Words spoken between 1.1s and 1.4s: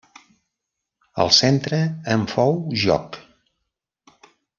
El